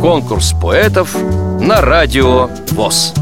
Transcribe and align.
Конкурс 0.00 0.54
поэтов 0.62 1.14
на 1.60 1.80
радио 1.82 2.48
ВОЗ. 2.72 3.14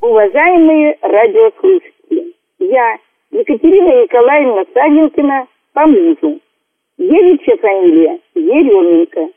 Уважаемые 0.00 0.96
радиослушатели, 1.02 2.34
я, 2.58 2.96
Екатерина 3.30 4.02
Николаевна 4.02 4.64
Савенкина, 4.72 5.46
по 5.74 5.86
мужу. 5.86 6.40
Девичья 6.96 7.56
фамилия 7.58 8.18
Еременко. 8.34 9.28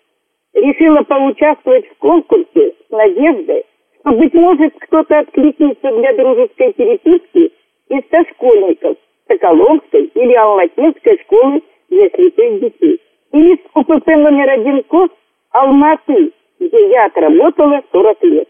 Решила 0.54 1.04
поучаствовать 1.04 1.86
в 1.90 1.98
конкурсе 1.98 2.74
с 2.88 2.92
надеждой, 2.92 3.66
что, 4.00 4.12
быть 4.12 4.34
может, 4.34 4.74
кто-то 4.80 5.20
откликнется 5.20 5.92
для 5.92 6.14
дружеской 6.14 6.74
переписки 6.74 7.52
из 7.90 8.04
сошкольников 8.10 8.98
Соколовской 9.28 10.06
или 10.16 10.34
Алматинской 10.34 11.20
школы 11.20 11.62
для 11.90 12.10
слепых 12.10 12.62
детей. 12.62 13.02
Или 13.32 13.56
с 13.56 13.60
УПП 13.76 14.08
номер 14.08 14.50
один 14.50 14.84
КОС 14.84 15.10
Алматы, 15.52 16.32
где 16.60 16.90
я 16.90 17.06
отработала 17.06 17.82
40 17.92 18.24
лет. 18.24 18.50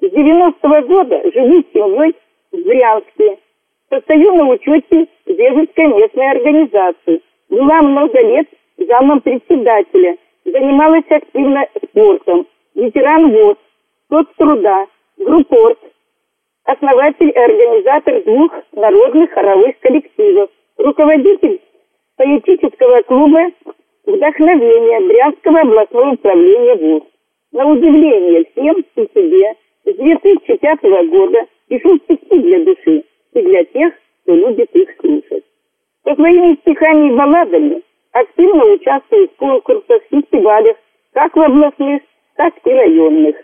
С 0.00 0.04
90-го 0.04 0.86
года 0.86 1.20
живу 1.32 1.62
с 1.62 1.72
семьей 1.72 2.14
в 2.52 2.62
Брянске. 2.62 3.38
Состою 3.90 4.34
на 4.34 4.48
учете 4.50 5.08
в 5.26 5.30
Вежецкой 5.30 5.86
местной 5.88 6.30
организации. 6.30 7.22
Была 7.48 7.82
много 7.82 8.20
лет 8.20 8.48
замом 8.78 9.20
председателя. 9.20 10.16
Занималась 10.44 11.04
активно 11.10 11.66
спортом. 11.84 12.46
Ветеран 12.74 13.30
ВОЗ, 13.32 13.56
соцтруда, 14.08 14.86
группорт. 15.18 15.78
Основатель 16.70 17.30
и 17.30 17.32
организатор 17.32 18.22
двух 18.22 18.52
народных 18.70 19.32
хоровых 19.32 19.76
коллективов. 19.80 20.50
Руководитель 20.78 21.60
поэтического 22.16 23.02
клуба 23.02 23.50
«Вдохновение» 24.06 25.00
Брянского 25.00 25.62
областного 25.62 26.12
управления 26.12 26.76
ВОЗ. 26.76 27.02
На 27.50 27.66
удивление 27.66 28.44
всем 28.52 28.84
и 28.94 29.08
себе 29.12 29.54
с 29.84 29.96
2005 29.96 30.82
года 31.08 31.40
пишу 31.66 31.98
стихи 32.04 32.38
для 32.38 32.64
души 32.64 33.02
и 33.34 33.42
для 33.42 33.64
тех, 33.64 33.92
кто 34.22 34.36
любит 34.36 34.70
их 34.70 34.90
слушать. 35.00 35.44
Со 36.04 36.14
своими 36.14 36.54
стихами 36.60 37.08
и 37.08 37.16
балладами 37.16 37.82
активно 38.12 38.64
участвую 38.66 39.26
в 39.28 39.36
конкурсах, 39.38 40.02
фестивалях, 40.08 40.76
как 41.14 41.34
в 41.34 41.40
областных, 41.40 42.02
так 42.36 42.54
и 42.64 42.70
районных. 42.70 43.34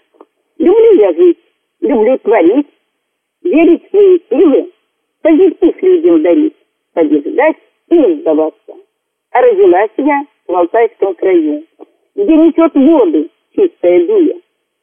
Люблю 0.59 0.93
я 1.01 1.13
жить, 1.13 1.39
люблю 1.81 2.19
творить, 2.19 2.69
верить 3.47 3.87
в 3.87 3.91
свои 3.91 4.21
силы, 4.29 4.71
позитив 5.23 5.83
людям 5.83 6.23
дарить, 6.23 6.57
побеждать 6.93 7.57
и 7.89 7.99
не 7.99 8.15
сдаваться. 8.17 8.75
А 9.31 9.41
родилась 9.41 9.91
я 9.97 10.27
в 10.47 10.55
Алтайском 10.55 11.15
краю, 11.15 11.65
где 12.15 12.37
несет 12.37 12.75
воды 12.75 13.31
чистая 13.55 14.07
дуя. 14.07 14.37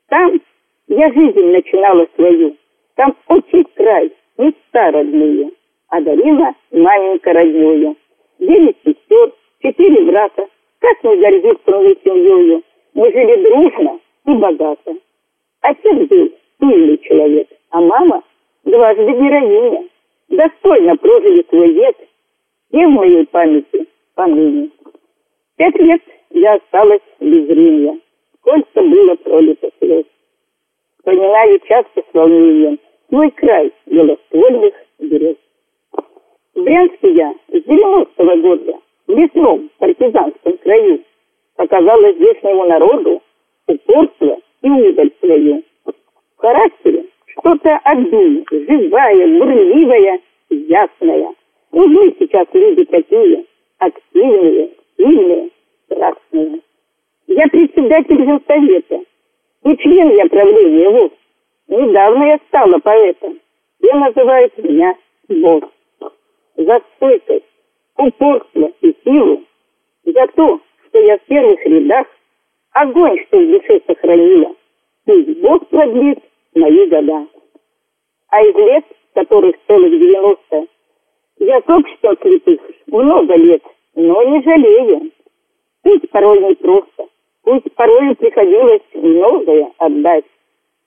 Там 0.10 0.40
я 0.88 1.12
жизнь 1.12 1.46
начинала 1.46 2.08
свою. 2.16 2.56
Там 2.96 3.16
очень 3.28 3.66
край, 3.76 4.12
места 4.38 4.92
родные. 4.92 5.52
Одарила 5.90 6.54
маменька 6.72 7.34
роднёю. 7.34 7.96
Девять 8.40 8.78
сестер, 8.84 9.32
четыре 9.62 10.04
брата. 10.06 10.48
Как 10.80 11.04
не 11.04 11.16
гордиться 11.18 11.72
мы 11.72 11.96
семьёю. 12.04 12.64
Мы 12.94 13.12
жили 13.12 13.44
дружно 13.44 14.00
и 14.26 14.34
богато. 14.34 14.96
Отец 15.62 16.08
был 16.10 16.32
сильный 16.60 16.98
человек, 16.98 17.48
а 17.70 17.80
мама 17.82 18.22
дважды 18.74 19.12
героиня. 19.12 19.88
Достойно 20.30 20.98
прожили 20.98 21.46
свой 21.48 21.74
век, 21.74 21.96
и 22.72 22.86
в 22.86 22.90
моей 22.90 23.26
памяти 23.28 23.88
поныне. 24.16 24.72
Пять 25.58 25.76
лет 25.76 26.02
я 26.32 26.56
осталась 26.56 27.02
без 27.20 27.46
зрения. 27.46 28.00
Сколько 28.40 28.82
было 28.82 29.16
пролито 29.16 29.70
слез. 29.80 30.06
Вспоминаю 30.98 31.60
часто 31.68 32.02
с 32.02 32.14
волнением 32.14 32.80
свой 33.10 33.30
край 33.32 33.72
белоствольных 33.86 34.74
берез. 35.00 35.36
В 36.56 36.64
Брянске 36.64 37.14
я 37.14 37.34
с 37.50 37.54
90-го 37.54 38.42
года 38.42 38.80
в 39.08 39.12
лесном 39.12 39.70
партизанском 39.78 40.58
краю 40.58 41.04
показала 41.56 42.12
здешнему 42.14 42.66
народу 42.66 43.22
упорство 43.68 44.38
и 44.62 44.70
удаль 44.70 45.12
свою. 45.20 45.64
В 45.86 46.42
характере 46.42 46.93
что-то 47.44 47.78
одно, 47.84 48.44
живая, 48.50 49.28
бурливая, 49.28 50.20
ясная. 50.50 51.34
Нужны 51.72 52.16
сейчас 52.18 52.48
люди 52.54 52.86
такие, 52.86 53.46
активные, 53.80 54.70
сильные, 54.98 55.50
страстные. 55.86 56.62
Я 57.28 57.48
председатель 57.48 58.42
совета, 58.48 59.04
и 59.64 59.78
член 59.78 60.12
я 60.12 60.26
правления 60.28 60.90
ВОЗ. 60.90 61.12
Недавно 61.68 62.24
я 62.24 62.40
стала 62.48 62.80
поэтом. 62.80 63.40
Все 63.82 63.94
называют 63.94 64.58
меня 64.60 64.96
босс. 65.28 65.64
За 66.56 66.82
стойкость, 66.96 67.46
упорство 67.98 68.72
и 68.82 68.96
силу, 69.04 69.44
за 70.06 70.28
то, 70.36 70.62
что 70.88 71.00
я 71.00 71.18
в 71.18 71.22
первых 71.24 71.66
рядах 71.66 72.08
огонь, 72.72 73.20
что 73.28 73.40
в 73.40 73.52
душе 73.52 73.82
сохранила. 73.86 74.56
Пусть 75.06 75.40
Бог 75.40 75.68
продлит 75.68 76.20
мои 76.56 76.88
года. 76.88 77.28
А 78.30 78.42
из 78.42 78.56
лет, 78.56 78.86
которых 79.14 79.56
целых 79.68 79.92
90, 79.92 80.68
я 81.40 81.60
с 81.60 81.70
обществом 81.70 82.18
слепых 82.22 82.60
много 82.88 83.36
лет, 83.36 83.64
но 83.96 84.24
не 84.24 84.42
жалею. 84.42 85.12
Пусть 85.84 86.10
порой 86.10 86.40
не 86.40 86.56
просто, 86.56 87.08
пусть 87.44 87.72
порой 87.76 88.16
приходилось 88.16 88.82
многое 88.94 89.72
отдать. 89.78 90.26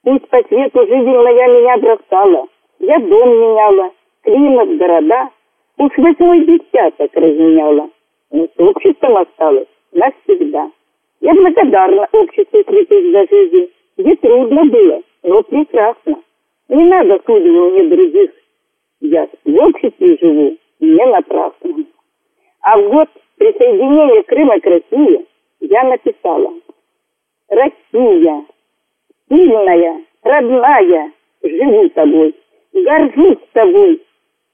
Пусть 0.03 0.27
по 0.29 0.41
свету 0.43 0.87
жизнь 0.87 1.09
моя 1.09 1.47
меня 1.47 1.77
бросала, 1.77 2.47
я 2.79 2.99
дом 2.99 3.29
меняла, 3.29 3.91
климат, 4.23 4.77
города, 4.77 5.29
уж 5.77 5.91
восьмой 5.97 6.45
десяток 6.45 7.11
разменяла, 7.13 7.89
но 8.31 8.45
с 8.45 8.59
обществом 8.59 9.17
осталась 9.17 9.67
навсегда. 9.91 10.71
Я 11.21 11.33
благодарна 11.33 12.07
обществу 12.11 12.63
слепых 12.67 13.11
за 13.11 13.27
жизнь, 13.29 13.71
где 13.97 14.15
трудно 14.15 14.65
было, 14.65 15.01
но 15.27 15.43
прекрасно. 15.43 16.23
Не 16.69 16.85
надо 16.85 17.21
судить 17.25 17.51
мне 17.51 17.83
других. 17.83 18.31
Я 19.01 19.27
в 19.43 19.55
обществе 19.55 20.17
живу 20.21 20.57
не 20.79 21.05
напрасно. 21.05 21.85
А 22.61 22.77
в 22.79 22.89
год 22.89 23.09
присоединения 23.37 24.23
Крыма 24.23 24.59
к 24.59 24.65
России 24.65 25.25
я 25.59 25.83
написала 25.83 26.53
«Россия, 27.49 28.45
сильная, 29.29 30.01
родная, 30.23 31.11
живу 31.43 31.89
тобой, 31.89 32.35
горжусь 32.73 33.37
тобой, 33.51 34.01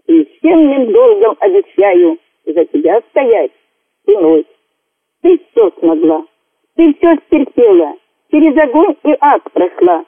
священным 0.05 0.91
долгом 0.91 1.37
обещаю 1.39 2.17
за 2.45 2.65
тебя 2.65 2.99
стоять 3.11 3.51
спиной. 4.01 4.45
Ты 5.21 5.39
все 5.51 5.71
смогла, 5.79 6.25
ты 6.75 6.93
все 6.95 7.15
стерпела, 7.27 7.95
через 8.31 8.57
огонь 8.57 8.95
и 9.03 9.15
ад 9.19 9.43
прошла. 9.53 10.05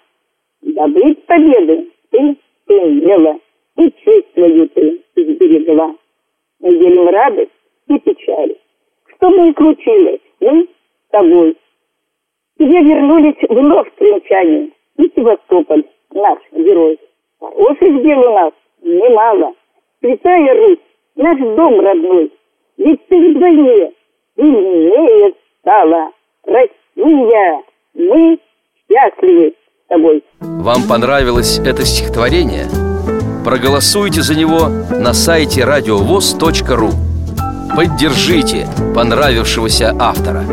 Добыть 0.66 1.24
победы 1.28 1.92
ты 2.10 2.38
имела, 2.68 3.40
и 3.78 3.92
честь 4.04 4.34
свою 4.34 4.68
ты 4.70 5.00
сберегла. 5.16 5.96
Мы 6.60 6.78
делим 6.78 7.08
радость 7.08 7.52
и 7.88 8.00
печаль. 8.00 8.56
Что 9.06 9.30
бы 9.30 9.42
ни 9.42 9.54
случилось, 9.54 10.22
мы 10.40 10.64
с 10.64 11.12
тобой. 11.12 11.56
Тебе 12.58 12.82
вернулись 12.82 13.36
вновь 13.48 13.94
крымчане 13.96 14.72
и 14.98 15.12
Севастополь, 15.16 15.84
наш 16.12 16.40
герой. 16.52 17.00
Хороших 17.40 18.02
дел 18.02 18.20
у 18.22 18.34
нас 18.34 18.54
немало. 18.82 19.54
Святая 20.00 20.56
Русь, 20.56 20.80
наш 21.16 21.38
дом 21.38 21.80
родной, 21.80 22.32
ведь 22.78 23.06
ты 23.08 23.20
вдвойне 23.20 23.92
сильнее 24.36 25.36
стала. 25.62 26.12
Россия, 26.44 27.64
мы 27.94 28.40
счастливы 28.90 29.54
тобой. 29.88 30.24
Вам 30.40 30.84
понравилось 30.84 31.60
это 31.60 31.86
стихотворение? 31.86 32.68
Проголосуйте 33.44 34.22
за 34.22 34.36
него 34.36 34.68
на 34.68 35.14
сайте 35.14 35.64
радиовоз.ру 35.66 36.92
Поддержите 37.76 38.68
понравившегося 38.96 39.96
автора 40.00 40.44